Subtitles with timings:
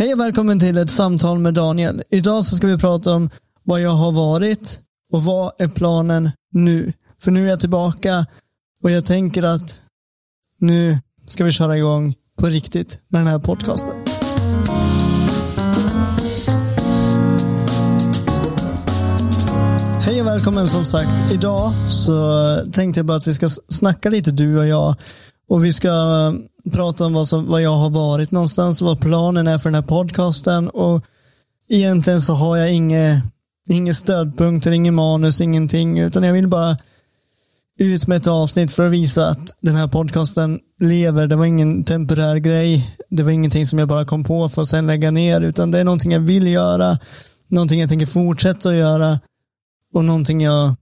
[0.00, 2.02] Hej och välkommen till ett samtal med Daniel.
[2.10, 3.30] Idag så ska vi prata om
[3.62, 4.80] vad jag har varit
[5.12, 6.92] och vad är planen nu?
[7.22, 8.26] För nu är jag tillbaka
[8.82, 9.80] och jag tänker att
[10.58, 13.94] nu ska vi köra igång på riktigt med den här podcasten.
[20.00, 21.32] Hej och välkommen som sagt.
[21.32, 24.94] Idag så tänkte jag bara att vi ska snacka lite du och jag
[25.48, 25.90] och vi ska
[26.70, 29.88] prata om vad, som, vad jag har varit någonstans, vad planen är för den här
[29.88, 31.04] podcasten och
[31.68, 33.22] egentligen så har jag inga,
[33.68, 36.76] inga stödpunkter, ingen manus, ingenting, utan jag vill bara
[37.78, 41.26] ut med ett avsnitt för att visa att den här podcasten lever.
[41.26, 42.96] Det var ingen temporär grej.
[43.08, 45.78] Det var ingenting som jag bara kom på för att sen lägga ner, utan det
[45.78, 46.98] är någonting jag vill göra,
[47.48, 49.20] någonting jag tänker fortsätta att göra
[49.94, 50.74] och någonting jag,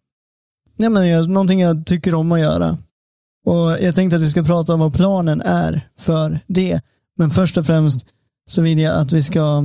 [0.76, 2.78] ja, men jag, någonting jag tycker om att göra.
[3.48, 6.80] Och jag tänkte att vi ska prata om vad planen är för det.
[7.16, 8.06] Men först och främst
[8.50, 9.64] så vill jag att vi ska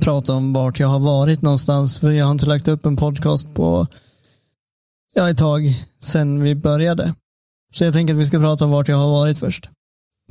[0.00, 1.98] prata om vart jag har varit någonstans.
[1.98, 3.86] För jag har inte lagt upp en podcast på
[5.14, 7.14] ja, ett tag sedan vi började.
[7.74, 9.68] Så jag tänker att vi ska prata om vart jag har varit först.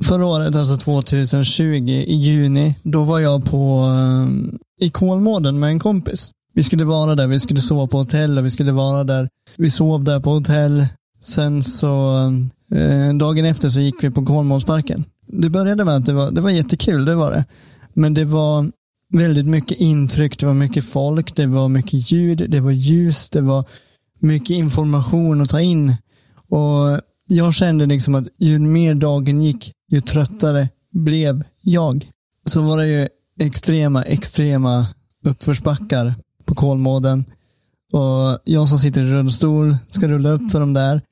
[0.04, 5.78] Förra året, alltså 2020 i juni, då var jag på ehm, i Kolmården med en
[5.78, 6.30] kompis.
[6.54, 9.28] Vi skulle vara där, vi skulle sova på hotell och vi skulle vara där.
[9.56, 10.86] Vi sov där på hotell
[11.22, 12.16] Sen så
[12.70, 15.04] eh, dagen efter så gick vi på Kolmårdsparken.
[15.26, 17.44] Det började med att det var, det var jättekul, det var det.
[17.94, 18.70] Men det var
[19.12, 23.40] väldigt mycket intryck, det var mycket folk, det var mycket ljud, det var ljus, det
[23.40, 23.64] var
[24.20, 25.94] mycket information att ta in.
[26.48, 32.10] Och jag kände liksom att ju mer dagen gick, ju tröttare blev jag.
[32.46, 33.08] Så var det ju
[33.40, 34.86] extrema, extrema
[35.24, 37.24] uppförsbackar på Kolmården.
[37.92, 41.02] Och jag som sitter i rullstol ska rulla upp för dem där.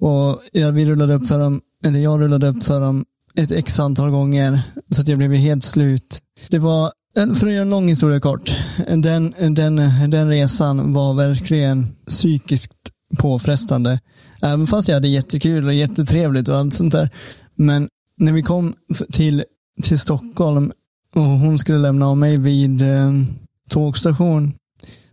[0.00, 3.04] Och jag, vi rullade upp för dem, eller jag rullade upp för dem
[3.34, 6.20] ett x antal gånger så att jag blev helt slut.
[6.48, 8.54] Det var, för att göra en lång historia kort,
[8.88, 9.76] den, den,
[10.10, 12.72] den resan var verkligen psykiskt
[13.18, 14.00] påfrestande.
[14.42, 17.10] Även fast jag hade jättekul och jättetrevligt och allt sånt där.
[17.54, 18.74] Men när vi kom
[19.12, 19.44] till,
[19.82, 20.72] till Stockholm
[21.14, 23.12] och hon skulle lämna av mig vid eh,
[23.70, 24.52] tågstation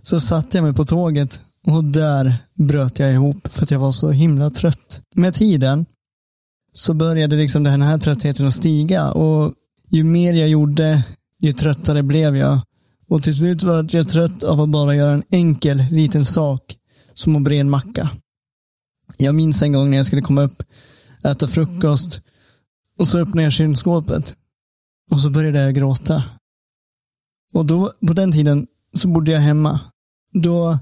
[0.02, 3.92] så satte jag mig på tåget och där bröt jag ihop för att jag var
[3.92, 5.02] så himla trött.
[5.16, 5.86] Med tiden
[6.74, 9.54] så började liksom den här tröttheten att stiga och
[9.90, 11.04] ju mer jag gjorde,
[11.40, 12.60] ju tröttare blev jag.
[13.08, 16.76] Och till slut var jag trött av att bara göra en enkel liten sak
[17.14, 18.10] som att bre en macka.
[19.18, 20.64] Jag minns en gång när jag skulle komma upp,
[21.24, 22.22] äta frukost
[22.98, 24.36] och så öppnade jag kylskåpet
[25.12, 26.24] och så började jag gråta.
[27.54, 29.79] Och då, på den tiden så bodde jag hemma.
[30.33, 30.77] Då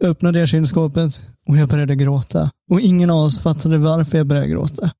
[0.00, 2.50] öppnade jag kylskåpet och jag började gråta.
[2.70, 4.90] Och ingen av oss fattade varför jag började gråta.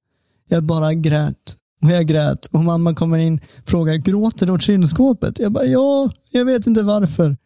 [0.49, 1.57] Jag bara grät.
[1.83, 2.47] Och jag grät.
[2.47, 5.39] Och mamma kommer in och frågar, gråter du åt kylskåpet?
[5.39, 7.37] Jag bara, ja, jag vet inte varför.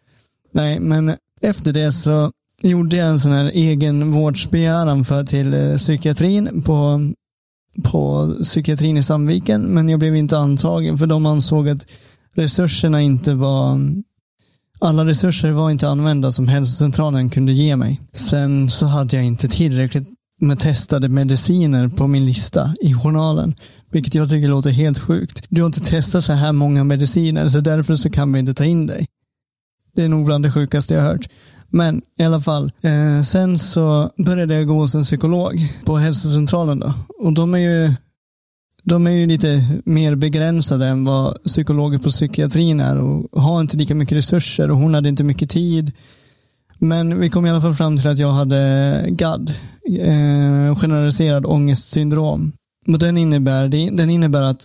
[0.53, 2.31] Nej, men efter det så
[2.63, 7.01] gjorde jag en sån här egen vårdsbegäran för till eh, psykiatrin på,
[7.83, 9.63] på psykiatrin i Sandviken.
[9.63, 11.87] Men jag blev inte antagen för de ansåg att
[12.35, 13.81] resurserna inte var
[14.81, 18.01] alla resurser var inte använda som hälsocentralen kunde ge mig.
[18.13, 20.09] Sen så hade jag inte tillräckligt
[20.41, 23.55] med testade mediciner på min lista i journalen.
[23.93, 25.47] Vilket jag tycker låter helt sjukt.
[25.49, 28.65] Du har inte testat så här många mediciner så därför så kan vi inte ta
[28.65, 29.07] in dig.
[29.97, 31.29] Det är nog bland det sjukaste jag har hört.
[31.71, 36.79] Men i alla fall, eh, sen så började jag gå hos en psykolog på hälsocentralen
[36.79, 36.93] då.
[37.19, 37.93] Och de är ju
[38.85, 43.77] de är ju lite mer begränsade än vad psykologer på psykiatrin är och har inte
[43.77, 45.93] lika mycket resurser och hon hade inte mycket tid.
[46.79, 49.55] Men vi kom i alla fall fram till att jag hade GAD,
[50.01, 52.53] eh, generaliserad ångestsyndrom.
[52.87, 54.65] Och den innebär, den innebär att,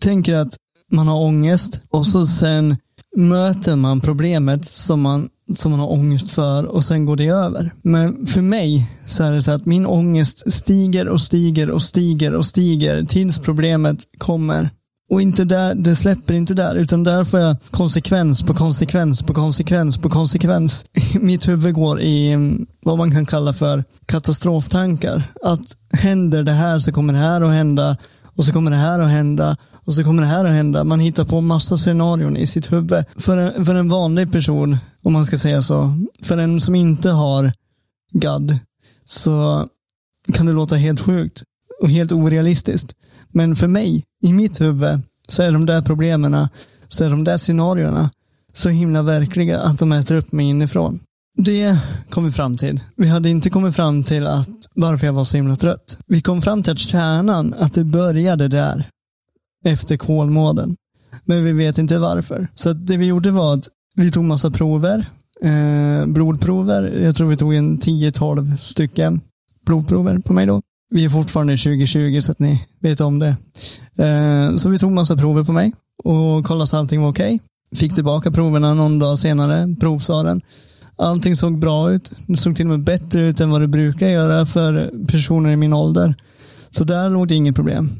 [0.00, 0.56] tänker att
[0.92, 2.76] man har ångest och så sen
[3.16, 7.72] möter man problemet som man som man har ångest för och sen går det över.
[7.82, 12.34] Men för mig så är det så att min ångest stiger och stiger och stiger
[12.34, 14.70] och stiger tills problemet kommer.
[15.10, 19.34] Och inte där, det släpper inte där, utan där får jag konsekvens på konsekvens på
[19.34, 20.84] konsekvens på konsekvens.
[21.20, 25.22] Mitt huvud går i mm, vad man kan kalla för katastroftankar.
[25.42, 27.96] Att händer det här så kommer det här att hända
[28.36, 30.84] och så kommer det här att hända och så kommer det här att hända.
[30.84, 33.04] Man hittar på massa scenarion i sitt huvud.
[33.16, 37.10] För en, för en vanlig person, om man ska säga så, för en som inte
[37.10, 37.52] har
[38.12, 38.58] GAD,
[39.04, 39.66] så
[40.32, 41.42] kan det låta helt sjukt
[41.82, 42.94] och helt orealistiskt.
[43.28, 46.48] Men för mig, i mitt huvud, så är de där problemen,
[46.88, 48.10] så är de där scenarierna
[48.52, 51.00] så himla verkliga att de äter upp mig inifrån.
[51.38, 51.78] Det
[52.10, 52.80] kom vi fram till.
[52.96, 55.98] Vi hade inte kommit fram till att varför jag var så himla trött.
[56.06, 58.88] Vi kom fram till att kärnan, att det började där
[59.64, 60.76] efter Kolmården.
[61.24, 62.48] Men vi vet inte varför.
[62.54, 65.06] Så det vi gjorde var att vi tog massa prover.
[65.42, 67.00] Eh, blodprover.
[67.02, 69.20] Jag tror vi tog en 10-12 stycken
[69.66, 70.60] blodprover på mig då.
[70.90, 73.36] Vi är fortfarande 2020 så att ni vet om det.
[73.98, 75.72] Eh, så vi tog massa prover på mig
[76.04, 77.34] och kollade så allting var okej.
[77.34, 77.78] Okay.
[77.78, 80.42] Fick tillbaka proverna någon dag senare, provsaren.
[80.98, 82.12] Allting såg bra ut.
[82.26, 85.56] Det såg till och med bättre ut än vad det brukar göra för personer i
[85.56, 86.14] min ålder.
[86.70, 87.90] Så där låg det inget problem.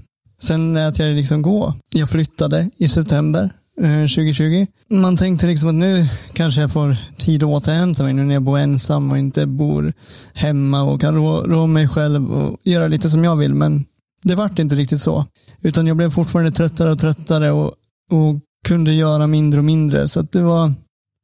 [0.42, 1.74] Sen lät jag det liksom gå.
[1.94, 3.50] Jag flyttade i september
[3.80, 4.66] eh, 2020.
[4.88, 8.42] Man tänkte liksom att nu kanske jag får tid att återhämta mig nu när jag
[8.42, 9.92] bor ensam och inte bor
[10.34, 13.54] hemma och kan rå, rå mig själv och göra lite som jag vill.
[13.54, 13.84] Men
[14.22, 15.26] det vart inte riktigt så.
[15.62, 17.66] Utan jag blev fortfarande tröttare och tröttare och,
[18.10, 20.08] och kunde göra mindre och mindre.
[20.08, 20.72] Så det var,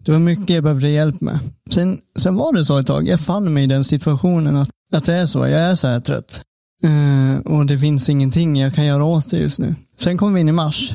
[0.09, 1.39] det var mycket jag behövde hjälp med.
[1.71, 3.09] Sen, sen var det så ett tag.
[3.09, 5.39] Jag fann mig i den situationen att, att det är så.
[5.39, 6.43] Jag är så här trött.
[6.85, 9.75] Uh, och det finns ingenting jag kan göra åt det just nu.
[9.99, 10.93] Sen kom vi in i mars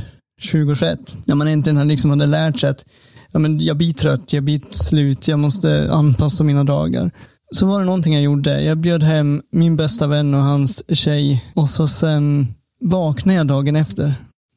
[0.51, 1.17] 2021.
[1.25, 2.85] När man äntligen liksom hade lärt sig att
[3.31, 7.11] ja, men jag blir trött, jag blir slut, jag måste anpassa mina dagar.
[7.55, 8.61] Så var det någonting jag gjorde.
[8.61, 13.75] Jag bjöd hem min bästa vän och hans tjej och så sen vaknade jag dagen
[13.75, 14.15] efter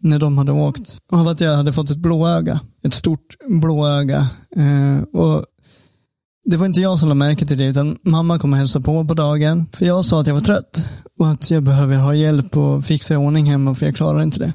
[0.08, 2.60] när de hade åkt av att jag hade fått ett blåöga.
[2.82, 4.28] Ett stort blåöga.
[4.56, 5.44] Eh, och
[6.44, 9.04] det var inte jag som lade märke till det utan mamma kom och hälsade på
[9.04, 9.66] på dagen.
[9.72, 10.82] För jag sa att jag var trött
[11.18, 14.38] och att jag behöver ha hjälp och fixa i ordning hemma för jag klarar inte
[14.38, 14.52] det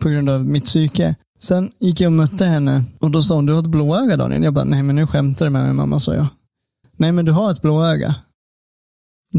[0.00, 1.14] på grund av mitt psyke.
[1.40, 4.44] Sen gick jag och mötte henne och då sa hon, du har ett blåöga Daniel.
[4.44, 6.26] Jag bara, nej men nu skämtar du med mig mamma, sa jag.
[6.96, 8.14] Nej men du har ett blåöga.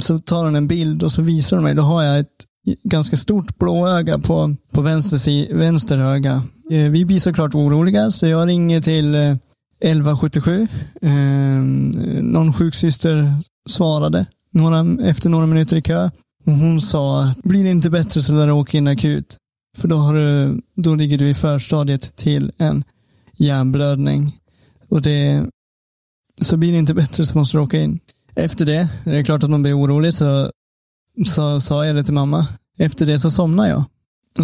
[0.01, 2.45] Så tar hon en bild och så visar hon mig, då har jag ett
[2.83, 6.43] ganska stort blåöga på, på vänster, vänster öga.
[6.71, 9.35] Eh, vi blir såklart oroliga så jag ringer till eh,
[9.81, 10.67] 1177.
[11.01, 11.89] Ehm,
[12.21, 13.33] någon sjuksyster
[13.69, 16.09] svarade några, efter några minuter i kö.
[16.45, 19.37] Och hon sa, blir det inte bättre så lär du åka in akut.
[19.77, 22.83] För då, har du, då ligger du i förstadiet till en
[23.37, 24.37] hjärnblödning.
[24.89, 25.45] Och det,
[26.41, 27.99] så blir det inte bättre så måste du åka in.
[28.35, 30.51] Efter det, det är klart att man blir orolig, så,
[31.25, 32.47] så sa jag det till mamma.
[32.79, 33.83] Efter det så somnade jag.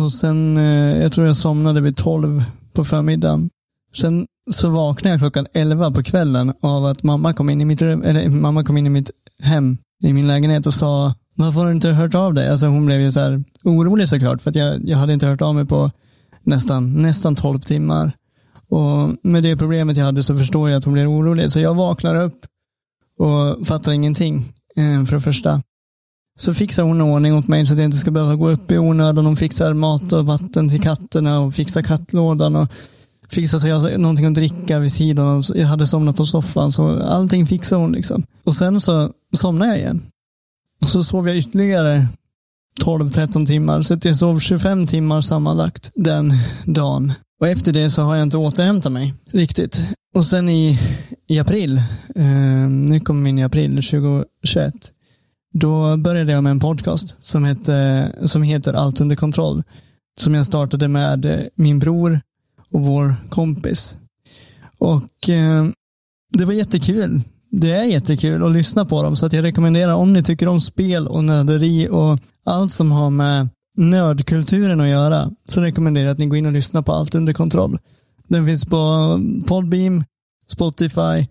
[0.04, 2.44] Och sen, eh, jag tror jag somnade vid tolv
[2.74, 3.50] på förmiddagen.
[3.96, 7.82] Sen så vaknade jag klockan elva på kvällen av att mamma kom in i mitt,
[7.82, 9.12] eller mamma kom in i mitt
[9.44, 12.50] hem, i min lägenhet och sa varför har du inte hört av dig?
[12.50, 15.42] Alltså hon blev ju så här orolig såklart för att jag, jag hade inte hört
[15.42, 15.92] av mig på
[16.44, 18.12] nästan, nästan 12 timmar.
[18.70, 21.52] Och med det problemet jag hade så förstår jag att hon blir orolig.
[21.52, 22.46] Så jag vaknar upp
[23.20, 25.62] och fattar ingenting eh, för det första.
[26.38, 28.78] Så fixar hon ordning åt mig så att jag inte ska behöva gå upp i
[28.78, 29.26] onödan.
[29.26, 32.72] Hon fixar mat och vatten till katterna och fixar kattlådan och
[33.30, 35.44] fixar så alltså, jag någonting att dricka vid sidan.
[35.56, 38.24] Jag hade somnat på soffan så allting fixar hon liksom.
[38.44, 40.02] Och sen så somnar jag igen.
[40.82, 42.08] Och så sov jag ytterligare
[42.82, 43.82] 12-13 timmar.
[43.82, 46.34] Så jag sov 25 timmar sammanlagt den
[46.66, 47.14] dagen.
[47.40, 49.80] Och efter det så har jag inte återhämtat mig riktigt.
[50.16, 50.80] Och sen i,
[51.28, 51.78] i april,
[52.16, 54.74] eh, nu kommer vi in i april 2021,
[55.54, 59.64] då började jag med en podcast som, heter, som heter Allt under kontroll.
[60.20, 62.22] Som jag startade med eh, min bror
[62.72, 63.98] och vår kompis.
[64.78, 65.66] Och eh,
[66.38, 67.22] det var jättekul
[67.52, 70.62] det är jättekul att lyssna på dem så att jag rekommenderar om ni tycker om
[70.62, 76.18] spel och nörderi och allt som har med nördkulturen att göra så rekommenderar jag att
[76.18, 77.80] ni går in och lyssnar på Allt under kontroll.
[78.28, 80.04] Den finns på Podbeam,
[80.48, 81.28] Spotify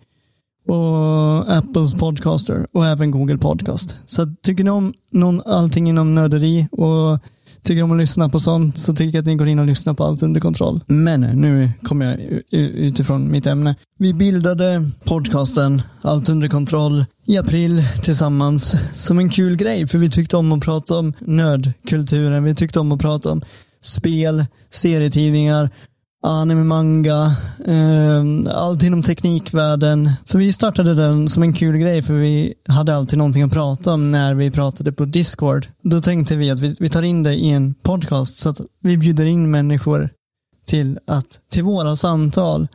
[0.66, 3.96] och Apples podcaster och även Google podcast.
[4.06, 7.18] Så tycker ni om någon, allting inom nörderi och
[7.62, 9.94] tycker om att lyssna på sånt så tycker jag att ni går in och lyssnar
[9.94, 10.80] på allt under kontroll.
[10.86, 13.74] Men nu kommer jag utifrån mitt ämne.
[13.98, 20.10] Vi bildade podcasten Allt under kontroll i april tillsammans som en kul grej för vi
[20.10, 22.44] tyckte om att prata om nördkulturen.
[22.44, 23.42] Vi tyckte om att prata om
[23.80, 25.70] spel, serietidningar
[26.22, 30.10] anime, manga, eh, allt inom teknikvärlden.
[30.24, 33.92] Så vi startade den som en kul grej för vi hade alltid någonting att prata
[33.92, 35.66] om när vi pratade på Discord.
[35.82, 38.96] Då tänkte vi att vi, vi tar in det i en podcast så att vi
[38.96, 40.10] bjuder in människor
[40.66, 42.68] till, att, till våra samtal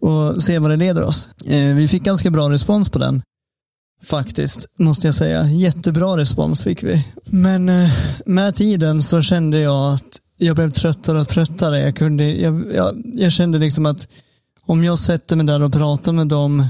[0.00, 1.28] och se vad det leder oss.
[1.46, 3.22] Eh, vi fick ganska bra respons på den.
[4.04, 5.46] Faktiskt, måste jag säga.
[5.46, 7.04] Jättebra respons fick vi.
[7.24, 7.90] Men eh,
[8.26, 11.78] med tiden så kände jag att jag blev tröttare och tröttare.
[11.78, 14.08] Jag, kunde, jag, jag, jag, kände liksom att
[14.62, 16.66] om jag sätter mig där och pratar med dem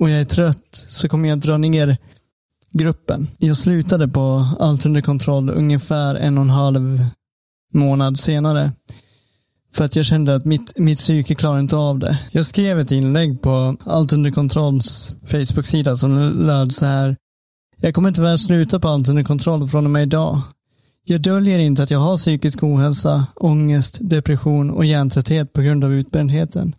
[0.00, 1.96] och jag är trött så kommer jag dra ner
[2.72, 3.28] gruppen.
[3.38, 7.04] Jag slutade på allt under kontroll ungefär en och en halv
[7.74, 8.72] månad senare.
[9.74, 12.18] För att jag kände att mitt, mitt psyke klarar inte av det.
[12.30, 17.16] Jag skrev ett inlägg på Allt under kontrolls Facebook-sida som löd så här.
[17.80, 20.42] Jag kommer tyvärr sluta på Allt under kontroll från och med idag.
[21.10, 25.92] Jag döljer inte att jag har psykisk ohälsa, ångest, depression och hjärntrötthet på grund av
[25.94, 26.74] utbrändheten.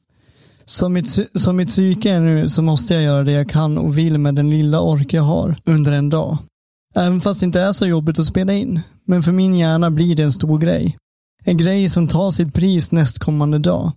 [0.66, 3.98] Som mitt, som mitt psyke är nu så måste jag göra det jag kan och
[3.98, 6.38] vill med den lilla ork jag har under en dag.
[6.96, 8.82] Även fast det inte är så jobbigt att spela in.
[9.06, 10.98] Men för min hjärna blir det en stor grej.
[11.46, 13.92] En grej som tar sitt pris nästkommande dag.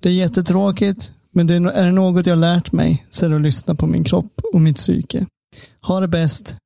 [0.00, 3.36] Det är jättetråkigt, men det är, är det något jag lärt mig så är det
[3.36, 5.26] att lyssna på min kropp och mitt psyke.
[5.80, 6.56] Ha det bäst.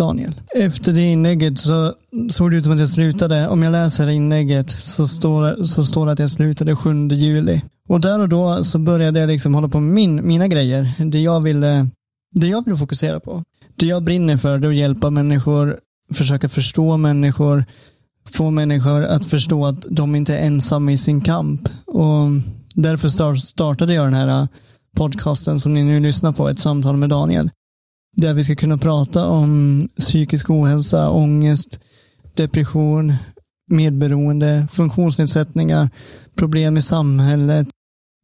[0.00, 0.34] Daniel.
[0.54, 1.94] Efter det inlägget så
[2.30, 3.48] såg det ut som att jag slutade.
[3.48, 7.62] Om jag läser inlägget så står, så står det att jag slutade 7 juli.
[7.88, 10.92] Och där och då så började jag liksom hålla på med min, mina grejer.
[10.98, 11.88] Det jag ville,
[12.34, 13.42] det jag vill fokusera på.
[13.76, 15.78] Det jag brinner för det är att hjälpa människor,
[16.12, 17.64] försöka förstå människor,
[18.30, 21.68] få människor att förstå att de inte är ensamma i sin kamp.
[21.86, 22.26] Och
[22.74, 24.48] därför startade jag den här äh,
[24.96, 27.50] podcasten som ni nu lyssnar på, ett samtal med Daniel.
[28.16, 31.80] Där vi ska kunna prata om psykisk ohälsa, ångest,
[32.34, 33.14] depression,
[33.70, 35.90] medberoende, funktionsnedsättningar,
[36.34, 37.68] problem i samhället.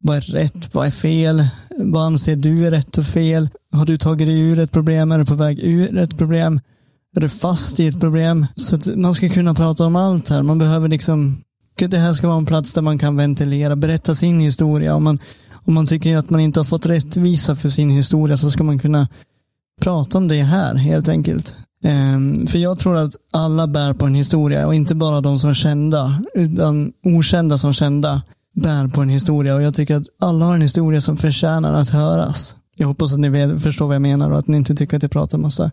[0.03, 0.73] Vad är rätt?
[0.75, 1.47] Vad är fel?
[1.77, 3.49] Vad anser du är rätt och fel?
[3.71, 5.11] Har du tagit dig ur ett problem?
[5.11, 6.59] Är du på väg ur ett problem?
[7.15, 8.45] Är du fast i ett problem?
[8.55, 10.41] Så att man ska kunna prata om allt här.
[10.41, 11.37] Man behöver liksom,
[11.75, 14.95] det här ska vara en plats där man kan ventilera, berätta sin historia.
[14.95, 15.19] Om man,
[15.65, 18.79] om man tycker att man inte har fått rättvisa för sin historia så ska man
[18.79, 19.07] kunna
[19.81, 21.55] prata om det här helt enkelt.
[21.83, 25.49] Um, för jag tror att alla bär på en historia och inte bara de som
[25.49, 28.21] är kända utan okända som kända
[28.55, 31.89] bär på en historia och jag tycker att alla har en historia som förtjänar att
[31.89, 32.55] höras.
[32.75, 35.03] Jag hoppas att ni vet, förstår vad jag menar och att ni inte tycker att
[35.03, 35.71] jag pratar massa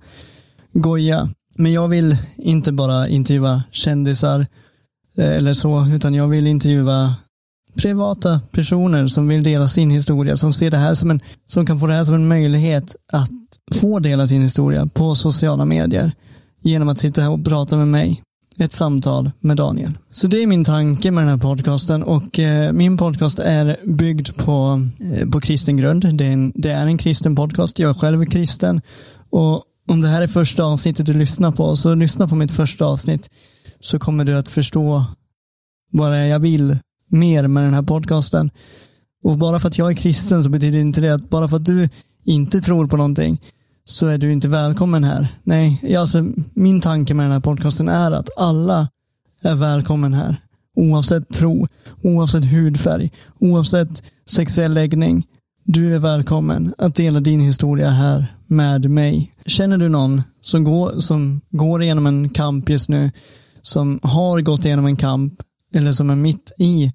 [0.73, 1.29] goja.
[1.57, 4.47] Men jag vill inte bara intervjua kändisar
[5.19, 7.15] eh, eller så, utan jag vill intervjua
[7.77, 11.81] privata personer som vill dela sin historia, som ser det här som en, som kan
[11.81, 13.31] få det här som en möjlighet att
[13.75, 16.13] få dela sin historia på sociala medier
[16.63, 18.23] genom att sitta här och prata med mig.
[18.59, 19.91] Ett samtal med Daniel.
[20.11, 24.37] Så det är min tanke med den här podcasten och eh, min podcast är byggd
[24.37, 26.17] på, eh, på kristen grund.
[26.19, 27.79] Det är, en, det är en kristen podcast.
[27.79, 28.81] Jag är själv kristen
[29.31, 32.85] och om det här är första avsnittet du lyssnar på så lyssna på mitt första
[32.85, 33.29] avsnitt
[33.81, 35.05] så kommer du att förstå
[35.93, 36.79] vad det är jag vill
[37.15, 38.51] mer med den här podcasten.
[39.25, 41.65] Och bara för att jag är kristen så betyder inte det att bara för att
[41.65, 41.89] du
[42.25, 43.41] inte tror på någonting
[43.85, 45.29] så är du inte välkommen här.
[45.43, 48.89] Nej, alltså, min tanke med den här podcasten är att alla
[49.43, 50.37] är välkommen här.
[50.77, 51.67] Oavsett tro,
[52.03, 55.27] oavsett hudfärg, oavsett sexuell läggning.
[55.65, 59.33] Du är välkommen att dela din historia här med mig.
[59.47, 63.11] Känner du någon som går, som går igenom en kamp just nu,
[63.63, 65.35] som har gått igenom en kamp
[65.75, 66.93] eller som är mitt i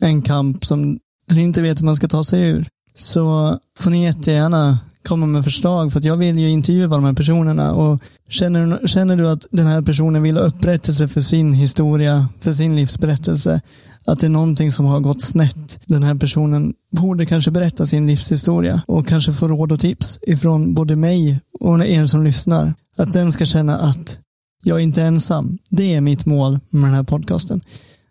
[0.00, 4.04] en kamp som du inte vet hur man ska ta sig ur, så får ni
[4.04, 4.78] jättegärna
[5.08, 9.16] komma med förslag för att jag vill ju intervjua de här personerna och känner, känner
[9.16, 13.60] du att den här personen vill ha upprättelse för sin historia, för sin livsberättelse,
[14.04, 15.80] att det är någonting som har gått snett.
[15.86, 20.74] Den här personen borde kanske berätta sin livshistoria och kanske få råd och tips ifrån
[20.74, 22.74] både mig och er som lyssnar.
[22.96, 24.18] Att den ska känna att
[24.62, 25.58] jag är inte ensam.
[25.70, 27.60] Det är mitt mål med den här podcasten.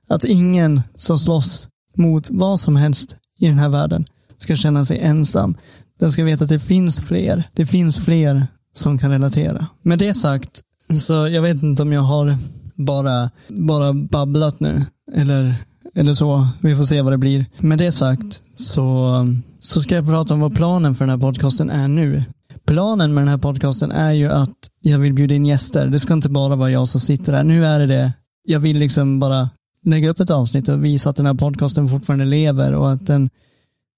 [0.09, 1.67] Att ingen som slåss
[1.97, 4.05] mot vad som helst i den här världen
[4.37, 5.57] ska känna sig ensam.
[5.99, 7.43] Den ska veta att det finns fler.
[7.53, 9.67] Det finns fler som kan relatera.
[9.81, 12.37] Med det sagt, så jag vet inte om jag har
[12.75, 14.85] bara, bara babblat nu.
[15.13, 15.55] Eller,
[15.95, 16.47] eller så.
[16.61, 17.45] Vi får se vad det blir.
[17.57, 19.13] Med det sagt så,
[19.59, 22.23] så ska jag prata om vad planen för den här podcasten är nu.
[22.65, 25.87] Planen med den här podcasten är ju att jag vill bjuda in gäster.
[25.87, 27.43] Det ska inte bara vara jag som sitter här.
[27.43, 28.13] Nu är det det.
[28.43, 29.49] Jag vill liksom bara
[29.89, 33.29] lägga upp ett avsnitt och visa att den här podcasten fortfarande lever och att den,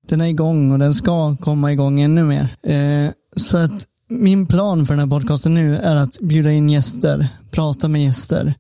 [0.08, 2.56] den är igång och den ska komma igång ännu mer.
[2.64, 7.28] Eh, så att min plan för den här podcasten nu är att bjuda in gäster,
[7.52, 8.54] prata med gäster,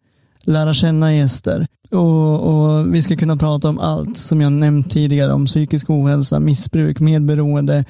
[0.43, 5.33] lära känna gäster och, och vi ska kunna prata om allt som jag nämnt tidigare
[5.33, 7.85] om psykisk ohälsa, missbruk, medberoende,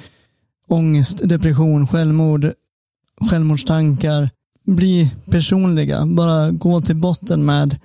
[0.68, 2.52] ångest, depression, självmord,
[3.30, 4.30] självmordstankar.
[4.66, 7.78] Bli personliga, bara gå till botten med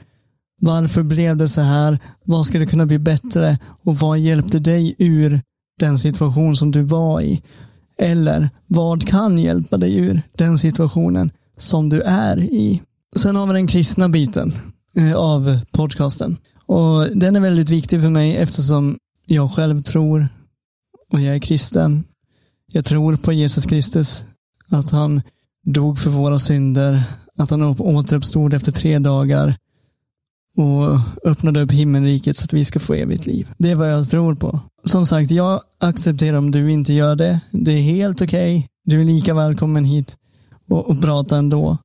[0.61, 1.99] varför blev det så här?
[2.25, 3.58] Vad skulle kunna bli bättre?
[3.84, 5.40] Och vad hjälpte dig ur
[5.80, 7.42] den situation som du var i?
[7.99, 12.82] Eller vad kan hjälpa dig ur den situationen som du är i?
[13.16, 14.54] Sen har vi den kristna biten
[14.96, 16.37] eh, av podcasten.
[16.66, 20.28] Och den är väldigt viktig för mig eftersom jag själv tror
[21.12, 22.04] och jag är kristen.
[22.73, 24.25] Jag tror på Jesus Kristus,
[24.70, 25.23] att han
[25.66, 27.02] dog för våra synder,
[27.38, 29.56] att han återuppstod efter tre dagar
[30.56, 30.99] och
[31.30, 33.49] öppnade upp himmelriket så att vi ska få evigt liv.
[33.58, 34.61] Det är vad jag tror på.
[34.84, 37.40] Som sagt, jag accepterar om du inte gör det.
[37.50, 38.56] Det är helt okej.
[38.56, 38.68] Okay.
[38.84, 40.16] Du är lika välkommen hit
[40.70, 41.78] och, och prata ändå.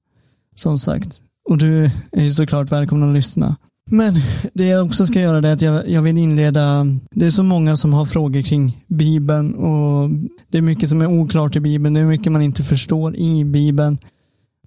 [0.56, 1.20] Som sagt.
[1.50, 3.56] och du är ju såklart välkommen att lyssna.
[3.92, 4.14] Men
[4.54, 7.78] det jag också ska göra är att jag, jag vill inleda, det är så många
[7.78, 10.10] som har frågor kring Bibeln och
[10.52, 13.46] det är mycket som är oklart i Bibeln, det är mycket man inte förstår i
[13.46, 13.98] Bibeln.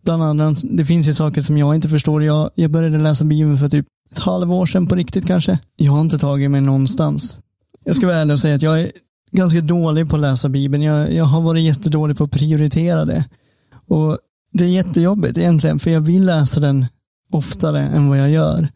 [0.05, 2.25] Bland annat, det finns ju saker som jag inte förstår.
[2.25, 5.59] Jag, jag började läsa Bibeln för typ ett halvår sedan på riktigt kanske.
[5.77, 7.39] Jag har inte tagit mig någonstans.
[7.85, 8.93] Jag ska vara ärlig och säga att jag är
[9.33, 10.83] ganska dålig på att läsa Bibeln.
[10.83, 13.25] Jag, jag har varit jättedålig på att prioritera det.
[13.89, 14.19] Och
[14.53, 16.87] det är jättejobbigt egentligen, för jag vill läsa den
[17.33, 18.69] oftare än vad jag gör.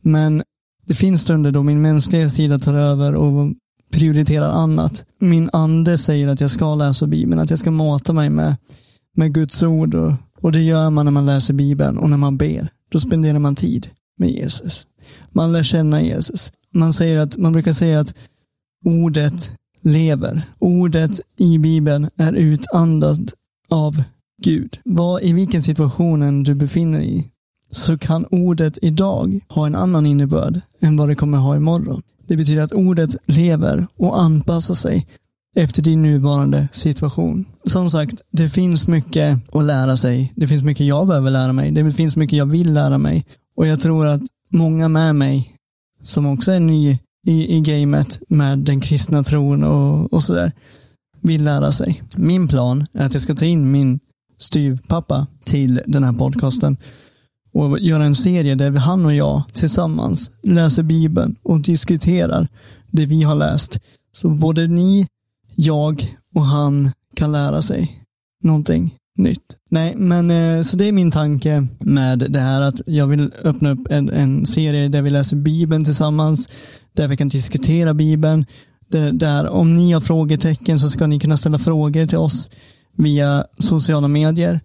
[0.00, 0.42] Men
[0.86, 3.52] det finns stunder då min mänskliga sida tar över och
[3.92, 5.06] prioriterar annat.
[5.18, 8.56] Min ande säger att jag ska läsa Bibeln, att jag ska mata mig med,
[9.16, 12.36] med Guds ord och, och det gör man när man läser Bibeln och när man
[12.36, 12.68] ber.
[12.92, 14.86] Då spenderar man tid med Jesus.
[15.32, 16.52] Man lär känna Jesus.
[16.74, 18.14] Man, säger att, man brukar säga att
[18.84, 20.42] ordet lever.
[20.58, 23.34] Ordet i Bibeln är utandat
[23.68, 24.02] av
[24.42, 24.78] Gud.
[24.84, 27.30] Vad, I vilken situation du befinner dig i
[27.70, 32.02] så kan ordet idag ha en annan innebörd än vad det kommer ha imorgon.
[32.28, 35.06] Det betyder att ordet lever och anpassar sig
[35.56, 37.44] efter din nuvarande situation.
[37.64, 40.32] Som sagt, det finns mycket att lära sig.
[40.36, 41.70] Det finns mycket jag behöver lära mig.
[41.70, 43.26] Det finns mycket jag vill lära mig.
[43.58, 45.54] Och jag tror att många med mig
[46.02, 50.52] som också är ny i, i gamet med den kristna tron och, och sådär
[51.20, 52.02] vill lära sig.
[52.14, 54.00] Min plan är att jag ska ta in min
[54.36, 56.76] styvpappa till den här podcasten
[57.54, 62.48] och göra en serie där han och jag tillsammans läser Bibeln och diskuterar
[62.90, 63.78] det vi har läst.
[64.12, 65.06] Så både ni,
[65.54, 68.06] jag och han kan lära sig
[68.42, 69.56] någonting nytt.
[69.70, 73.70] Nej, men eh, så det är min tanke med det här att jag vill öppna
[73.70, 76.48] upp en, en serie där vi läser Bibeln tillsammans,
[76.92, 78.46] där vi kan diskutera Bibeln,
[78.88, 82.50] där, där om ni har frågetecken så ska ni kunna ställa frågor till oss
[82.96, 84.60] via sociala medier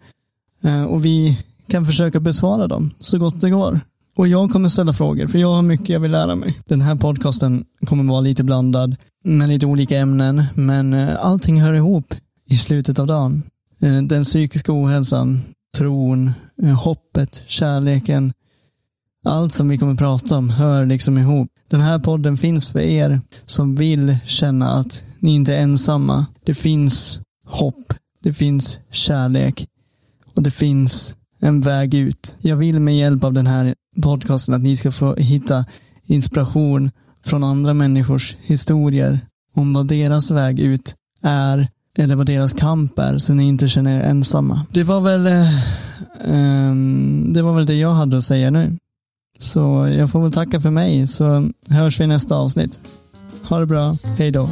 [0.63, 3.79] eh, och vi kan försöka besvara dem så gott det går.
[4.15, 6.59] Och jag kommer ställa frågor, för jag har mycket jag vill lära mig.
[6.65, 11.73] Den här podcasten kommer vara lite blandad med lite olika ämnen, men eh, allting hör
[11.73, 12.13] ihop
[12.49, 13.43] i slutet av dagen.
[13.83, 15.41] Eh, den psykiska ohälsan,
[15.77, 16.31] tron,
[16.63, 18.33] eh, hoppet, kärleken,
[19.25, 21.47] allt som vi kommer prata om hör liksom ihop.
[21.69, 26.25] Den här podden finns för er som vill känna att ni inte är ensamma.
[26.45, 27.93] Det finns hopp,
[28.23, 29.67] det finns kärlek
[30.35, 32.35] och det finns en väg ut.
[32.41, 35.65] Jag vill med hjälp av den här podcasten att ni ska få hitta
[36.05, 36.91] inspiration
[37.25, 39.19] från andra människors historier
[39.55, 41.67] om vad deras väg ut är
[41.99, 44.65] eller vad deras kamp är så ni inte känner er ensamma.
[44.71, 48.77] Det var väl eh, um, det var väl det jag hade att säga nu.
[49.39, 52.79] Så jag får väl tacka för mig så hörs vi i nästa avsnitt.
[53.49, 54.49] Ha det bra, hej då.